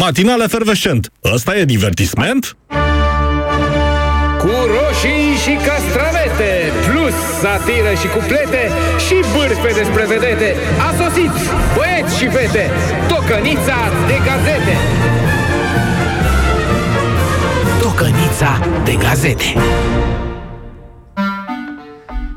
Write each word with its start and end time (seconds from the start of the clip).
Matinal 0.00 0.40
efervescent. 0.40 1.10
Ăsta 1.34 1.56
e 1.56 1.64
divertisment? 1.64 2.56
Cu 4.38 4.52
roșii 4.74 5.28
și 5.44 5.54
castravete, 5.66 6.52
plus 6.86 7.16
satiră 7.40 7.92
și 8.00 8.08
cuplete 8.14 8.62
și 9.06 9.16
bârfe 9.34 9.70
despre 9.80 10.04
vedete, 10.06 10.54
a 10.88 10.90
sosit 11.00 11.32
băieți 11.76 12.18
și 12.18 12.28
fete, 12.28 12.70
tocănița 13.08 13.78
de 14.06 14.16
gazete. 14.28 14.76
Tocănița 17.80 18.82
de 18.84 18.94
gazete. 18.94 19.54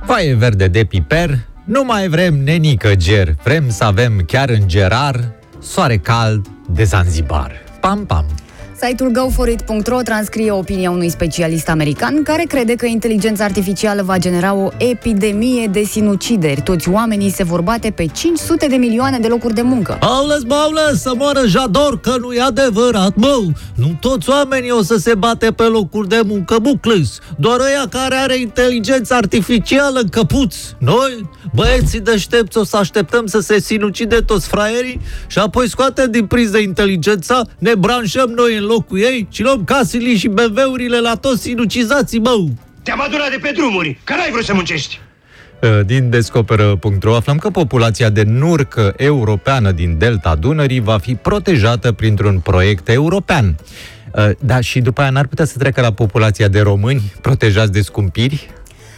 Foaie 0.06 0.34
verde 0.34 0.68
de 0.68 0.84
piper, 0.84 1.30
nu 1.66 1.84
mai 1.84 2.08
vrem 2.08 2.34
nenică 2.34 2.96
ger, 2.96 3.36
vrem 3.44 3.70
să 3.70 3.84
avem 3.84 4.24
chiar 4.28 4.50
în 4.50 4.68
gerar 4.68 5.42
soare 5.64 6.00
cald 6.00 6.48
de 6.68 6.84
Zanzibar. 6.84 7.52
Pam, 7.80 8.06
pam! 8.06 8.43
Site-ul 8.88 9.12
goforit.ro 9.12 10.02
transcrie 10.02 10.52
opinia 10.52 10.92
unui 10.92 11.10
specialist 11.10 11.70
american 11.70 12.24
care 12.24 12.44
crede 12.48 12.74
că 12.76 12.86
inteligența 12.86 13.44
artificială 13.44 14.04
va 14.04 14.18
genera 14.18 14.54
o 14.54 14.70
epidemie 14.78 15.68
de 15.68 15.84
sinucideri. 15.84 16.62
Toți 16.62 16.90
oamenii 16.90 17.30
se 17.30 17.44
vor 17.44 17.62
bate 17.62 17.92
pe 17.92 18.06
500 18.06 18.68
de 18.68 18.76
milioane 18.76 19.20
de 19.20 19.28
locuri 19.28 19.54
de 19.54 19.62
muncă. 19.62 19.98
Aules, 20.02 20.42
baules, 20.42 21.02
să 21.02 21.14
moară 21.18 21.42
Jador, 21.48 22.00
că 22.00 22.16
nu 22.20 22.32
e 22.34 22.42
adevărat, 22.42 23.16
mă! 23.16 23.44
Nu 23.76 23.98
toți 24.00 24.30
oamenii 24.30 24.72
o 24.72 24.82
să 24.82 24.98
se 24.98 25.16
bate 25.16 25.52
pe 25.52 25.64
locuri 25.64 26.08
de 26.08 26.22
muncă, 26.26 26.58
buclis. 26.62 27.20
Doar 27.38 27.60
ăia 27.60 27.86
care 27.90 28.16
are 28.16 28.40
inteligență 28.40 29.14
artificială 29.14 30.00
în 30.00 30.08
căpuț. 30.08 30.56
Noi, 30.78 31.30
băieții 31.54 32.00
deștepți, 32.00 32.58
o 32.58 32.64
să 32.64 32.78
așteptăm 32.78 33.26
să 33.26 33.40
se 33.40 33.60
sinucide 33.60 34.16
toți 34.16 34.48
fraierii 34.48 35.02
și 35.28 35.40
apoi 35.40 35.70
scoatem 35.70 36.12
din 36.12 36.26
priză 36.26 36.58
inteligența, 36.58 37.42
ne 37.58 37.76
branșăm 37.76 38.30
noi 38.30 38.58
în 38.58 38.72
locul 38.74 39.00
ei 39.00 39.28
și 39.32 39.42
luăm 39.42 39.64
casele 39.64 40.16
și 40.16 40.28
BMW-urile 40.28 41.00
la 41.00 41.16
toți 41.16 41.42
sinucizații, 41.42 42.20
mă! 42.20 42.46
Te-am 42.84 43.02
adunat 43.02 43.30
de 43.30 43.38
pe 43.42 43.52
drumuri, 43.56 44.00
că 44.04 44.14
n-ai 44.14 44.32
vrut 44.32 44.44
să 44.44 44.54
muncești. 44.54 45.00
Uh, 45.62 45.86
Din 45.86 46.10
descoperă.ro 46.10 47.16
aflăm 47.16 47.38
că 47.38 47.50
populația 47.50 48.10
de 48.10 48.24
nurcă 48.24 48.94
europeană 48.98 49.72
din 49.72 49.98
Delta 49.98 50.36
Dunării 50.36 50.80
va 50.80 50.98
fi 50.98 51.16
protejată 51.16 51.92
printr-un 51.92 52.40
proiect 52.40 52.90
european. 52.90 53.56
Uh, 54.16 54.30
Da, 54.40 54.60
și 54.60 54.80
după 54.80 55.02
aia 55.02 55.10
n-ar 55.10 55.28
putea 55.28 55.46
să 55.46 55.58
treacă 55.58 55.82
la 55.82 55.92
populația 55.94 56.48
de 56.48 56.60
români 56.60 57.14
protejați 57.22 57.72
de 57.72 57.82
scumpiri? 57.82 58.50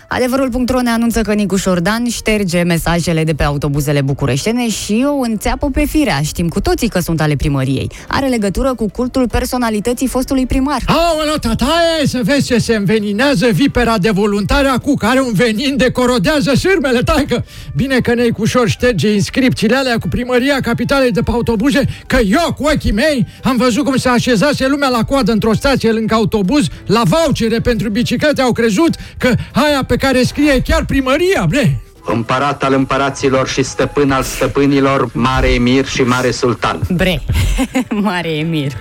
Adevărul.ro 0.08 0.82
ne 0.82 0.90
anunță 0.90 1.22
că 1.22 1.34
Nicu 1.34 1.56
Șordan 1.56 2.10
șterge 2.10 2.64
mesajele 2.64 3.24
de 3.24 3.34
pe 3.34 3.44
autobuzele 3.44 4.02
bucureștene 4.02 4.70
și 4.70 5.06
o 5.08 5.20
înțeapă 5.20 5.70
pe 5.70 5.86
firea. 5.86 6.22
Știm 6.22 6.48
cu 6.48 6.60
toții 6.60 6.88
că 6.88 7.00
sunt 7.00 7.22
ale 7.22 7.36
primăriei. 7.36 7.92
Are 8.08 8.28
legătură 8.28 8.74
cu 8.74 8.90
cultul 8.90 9.28
personalității 9.28 10.08
fostului 10.08 10.46
primar. 10.46 10.82
Aoleo, 10.86 11.38
tataie, 11.38 12.06
să 12.06 12.20
vezi 12.24 12.46
ce 12.46 12.58
se 12.58 12.76
înveninează 12.76 13.48
vipera 13.52 13.98
de 13.98 14.10
voluntarea 14.10 14.78
cu 14.78 14.94
care 14.94 15.20
un 15.20 15.32
venin 15.34 15.78
de 15.78 15.92
corodează 15.92 16.54
sârmele, 16.54 17.00
taică! 17.00 17.46
Bine 17.76 18.00
că 18.00 18.14
ne 18.14 18.28
ușor 18.38 18.70
șterge 18.70 19.14
inscripțiile 19.14 19.76
alea 19.76 19.98
cu 19.98 20.08
primăria 20.08 20.60
capitalei 20.62 21.12
de 21.12 21.22
pe 21.22 21.32
autobuze, 21.32 21.86
că 22.08 22.18
eu 22.26 22.54
cu 22.58 22.64
ochii 22.74 22.92
mei 22.92 23.28
am 23.44 23.58
văzut 23.58 23.84
cum 23.84 23.98
se 23.98 24.10
așezase 24.10 24.68
lumea 24.68 24.90
la 24.90 25.04
coadă 25.04 25.32
într-o 25.32 25.54
stație 25.54 25.92
lângă 25.92 26.14
autobuz, 26.14 26.68
la 26.86 27.02
vouchere 27.06 27.60
pentru 27.60 27.90
biciclete 27.90 28.42
au 28.42 28.52
crezut 28.52 28.96
că 29.18 29.34
aia 29.52 29.84
pe 29.88 29.95
care 29.96 30.24
scrie 30.24 30.62
chiar 30.62 30.86
primăria, 30.86 31.46
bre! 31.50 31.80
Împărat 32.08 32.64
al 32.64 32.74
împăraților 32.74 33.48
și 33.48 33.64
stăpân 33.64 34.12
al 34.12 34.24
stăpânilor, 34.24 35.10
mare 35.14 35.48
emir 35.48 35.86
și 35.86 36.02
mare 36.02 36.32
sultan. 36.32 36.80
Bre, 36.96 37.22
mare 37.90 38.38
Emir. 38.38 38.72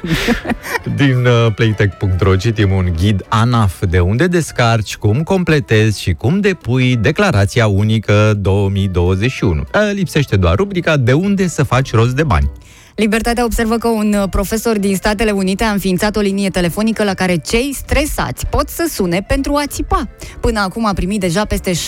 Din 0.97 1.27
uh, 1.27 1.53
playtech.ro 1.55 2.37
citim 2.37 2.73
un 2.73 2.93
ghid 2.99 3.25
ANAF 3.29 3.83
de 3.89 4.01
unde 4.01 4.27
descarci, 4.27 4.97
cum 4.97 5.23
completezi 5.23 6.01
și 6.01 6.13
cum 6.13 6.41
depui 6.41 6.97
declarația 6.97 7.67
unică 7.67 8.35
2021. 8.37 9.61
Uh, 9.61 9.81
Lipsește 9.93 10.37
doar 10.37 10.57
rubrica 10.57 10.97
de 10.97 11.13
unde 11.13 11.47
să 11.47 11.63
faci 11.63 11.93
rost 11.93 12.15
de 12.15 12.23
bani. 12.23 12.51
Libertatea 12.95 13.45
observă 13.45 13.77
că 13.77 13.89
un 13.89 14.13
uh, 14.13 14.29
profesor 14.31 14.79
din 14.79 14.97
Statele 14.97 15.31
Unite 15.31 15.65
a 15.65 15.71
înființat 15.71 16.17
o 16.17 16.21
linie 16.21 16.49
telefonică 16.49 17.05
la 17.05 17.15
care 17.15 17.37
cei 17.37 17.75
stresați 17.75 18.47
pot 18.47 18.69
să 18.69 18.89
sune 18.93 19.25
pentru 19.29 19.55
a 19.55 19.63
țipa. 19.67 20.09
Până 20.41 20.61
acum 20.61 20.87
a 20.87 20.93
primit 20.93 21.21
deja 21.21 21.45
peste 21.45 21.73
70.000 21.73 21.79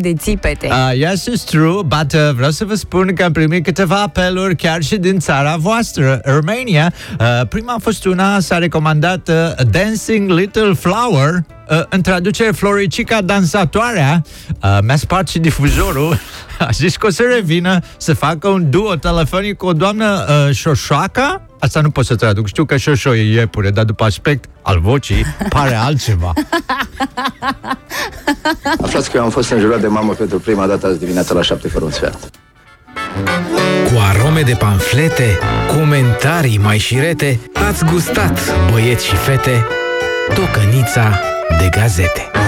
de 0.00 0.14
țipete. 0.14 0.66
Uh, 0.66 0.98
yes, 0.98 1.28
it's 1.28 1.44
true, 1.44 1.82
but 1.82 2.12
uh, 2.12 2.34
vreau 2.34 2.50
să 2.50 2.64
vă 2.64 2.74
spun 2.74 3.14
că 3.14 3.24
am 3.24 3.32
primit 3.32 3.64
câteva 3.64 4.02
apeluri 4.02 4.56
chiar 4.56 4.82
și 4.82 4.96
din 4.96 5.18
țara 5.18 5.56
voastră, 5.56 6.20
România. 6.24 6.92
Uh, 7.20 7.46
prima 7.48 7.72
a 7.72 7.78
fost 7.80 8.04
una, 8.04 8.40
s-a 8.40 8.58
recomandat 8.58 9.28
uh, 9.28 9.66
Dancing 9.70 10.30
Little 10.30 10.72
Flower, 10.72 11.34
uh, 11.34 11.55
în 11.88 12.02
traducere 12.02 12.50
Floricica 12.50 13.20
Dansatoarea. 13.22 14.22
Uh, 14.62 14.78
mi-a 14.82 14.96
spart 14.96 15.28
și 15.28 15.38
difuzorul. 15.38 16.18
A 16.58 16.68
zis 16.72 16.96
că 16.96 17.06
o 17.06 17.10
să 17.10 17.22
revină 17.34 17.78
să 17.96 18.14
facă 18.14 18.48
un 18.48 18.70
duo 18.70 18.94
telefonic 18.94 19.56
cu 19.56 19.66
o 19.66 19.72
doamnă 19.72 20.26
uh, 20.28 20.54
șoșoaca. 20.54 21.42
Asta 21.58 21.80
nu 21.80 21.90
pot 21.90 22.04
să 22.04 22.14
traduc. 22.14 22.46
Știu 22.46 22.64
că 22.64 22.76
șoșo 22.76 23.14
e 23.14 23.32
iepure, 23.32 23.70
dar 23.70 23.84
după 23.84 24.04
aspect 24.04 24.44
al 24.62 24.80
vocii 24.80 25.24
pare 25.48 25.74
altceva. 25.86 26.32
Aflați 28.82 29.10
că 29.10 29.16
eu 29.16 29.22
am 29.22 29.30
fost 29.30 29.50
înjurat 29.50 29.80
de 29.80 29.86
mamă 29.86 30.12
pentru 30.12 30.38
prima 30.38 30.66
dată 30.66 30.86
azi 30.86 30.98
dimineața 30.98 31.34
la 31.34 31.42
7 31.42 31.68
fără 31.68 31.84
un 31.84 31.90
sfert. 31.90 32.30
Cu 33.84 34.00
arome 34.08 34.40
de 34.40 34.54
panflete, 34.54 35.38
comentarii 35.76 36.58
mai 36.58 36.78
șirete, 36.78 37.40
ați 37.68 37.84
gustat, 37.84 38.38
băieți 38.70 39.06
și 39.06 39.14
fete, 39.14 39.66
tocănița 40.34 41.20
de 41.50 41.68
gazete. 41.70 42.45